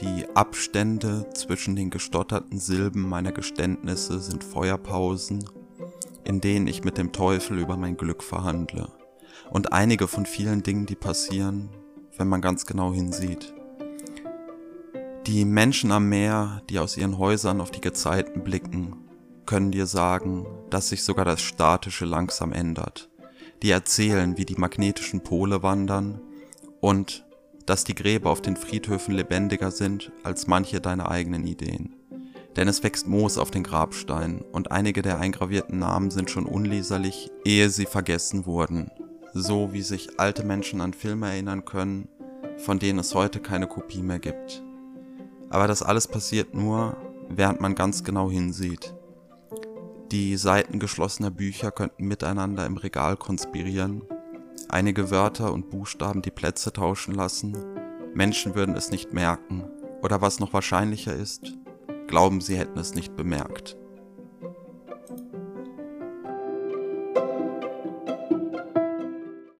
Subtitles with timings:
[0.00, 5.48] Die Abstände zwischen den gestotterten Silben meiner Geständnisse sind Feuerpausen,
[6.24, 8.88] in denen ich mit dem Teufel über mein Glück verhandle.
[9.50, 11.68] Und einige von vielen Dingen, die passieren,
[12.16, 13.54] wenn man ganz genau hinsieht.
[15.28, 18.96] Die Menschen am Meer, die aus ihren Häusern auf die Gezeiten blicken,
[19.46, 23.11] können dir sagen, dass sich sogar das Statische langsam ändert.
[23.62, 26.20] Die erzählen, wie die magnetischen Pole wandern
[26.80, 27.24] und
[27.64, 31.94] dass die Gräber auf den Friedhöfen lebendiger sind als manche deiner eigenen Ideen.
[32.56, 37.30] Denn es wächst Moos auf den Grabsteinen und einige der eingravierten Namen sind schon unleserlich,
[37.44, 38.90] ehe sie vergessen wurden.
[39.32, 42.08] So wie sich alte Menschen an Filme erinnern können,
[42.58, 44.62] von denen es heute keine Kopie mehr gibt.
[45.50, 46.96] Aber das alles passiert nur,
[47.28, 48.92] während man ganz genau hinsieht.
[50.12, 54.02] Die Seiten geschlossener Bücher könnten miteinander im Regal konspirieren,
[54.68, 57.56] einige Wörter und Buchstaben die Plätze tauschen lassen,
[58.12, 59.64] Menschen würden es nicht merken,
[60.02, 61.56] oder was noch wahrscheinlicher ist,
[62.08, 63.78] glauben sie hätten es nicht bemerkt.